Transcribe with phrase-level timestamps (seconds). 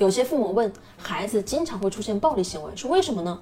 [0.00, 3.38] 有些父母问，孩子经常会出现暴力行为，是为什么呢？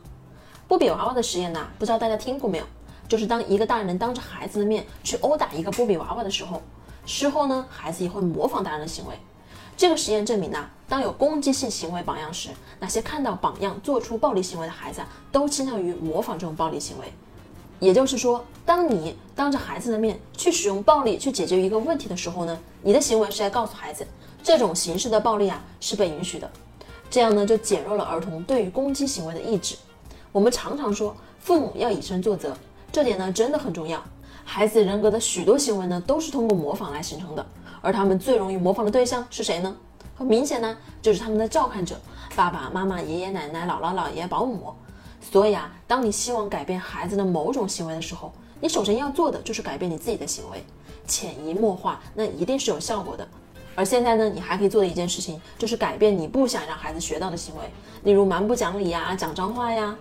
[0.67, 2.65] 波比娃娃的实验呢，不知道大家听过没有？
[3.07, 6.61] 就是当一个大人当着孩子的面去殴打一个波比娃娃的时候，
[7.07, 9.15] 事后呢，孩子也会模仿大人的行为。
[9.77, 12.49] 这个实验证明呢，当有攻击性行为榜样时，
[12.81, 17.13] 那些看到榜样做出暴力行为的孩子啊都倾向于模仿这种暴力行为。
[17.81, 24.07] 也就是说，当你当着孩子的面去使用暴力去解决一个问题的时候呢，你的行为是在告诉孩子。
[24.43, 26.51] 这种形式的暴力啊是被允许的，
[27.11, 29.77] 这样呢就减弱了儿童对于攻击行为的意志。
[30.33, 32.57] 我们常常说父母要以身作则，
[32.91, 34.03] 这点呢真的很重要。
[34.45, 37.45] 孩子人格的许多行为呢都是通过模仿来形成的，
[37.83, 39.77] 而他们最容易模仿的对象是谁呢？
[40.17, 42.01] 很明显呢就是他们的照看者，
[42.35, 44.73] 爸爸妈妈、爷爷奶奶、姥姥姥爷、保姆。
[45.21, 50.65] 所以啊，当你希望改变孩子的某种行为的时候，你首先要做的就是改变你自己的行为，
[51.07, 53.27] 潜移默化，那一定是有效果的。
[53.75, 57.63] 而现在呢，你还可以做的一件事情，就是改变你不想让孩子学到的行为，
[58.03, 59.97] 例如蛮不讲理呀、讲脏话呀。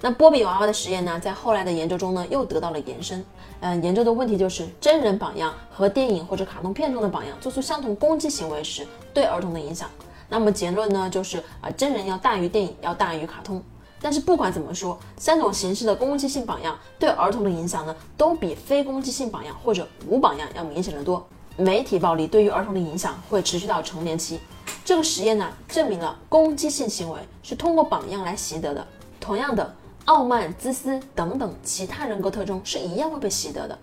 [0.00, 3.24] 那波比娃娃的实验呢，在后来的研究中呢，又得到了延伸。
[3.60, 9.88] 嗯，研究的问题就是真人榜样和电影或者卡通片中的榜样做出相同攻击行为时，对儿童的影响。
[10.28, 13.62] 那么结论呢，就是啊，真人要大于电影，要大于卡通。
[14.00, 21.26] 但是不管怎么说，三种形式的攻击性榜样对儿童的影响呢，都比非攻击性榜样或者无榜样要明显的多。
[21.56, 24.40] 媒体暴力对于儿童的影响会持续到成年期。
[24.84, 28.86] 这个实验呢，证明了攻击性行为是通过榜样来习得的。
[29.20, 33.78] 同样的，傲慢、自私等等其他人格特征是一样会被习得的。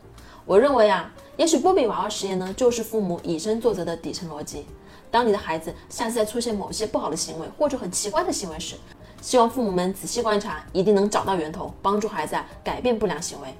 [0.45, 4.65] 我认为啊，也许波比娃娃实验呢，就是父母以身作则的底层逻辑。
[5.09, 8.75] 当你的孩子下次再出现某些不好的行为或者很奇怪的行为时，
[9.21, 13.53] 希望父母们仔细观察，一定能找到源头，帮助孩子改变不良行为。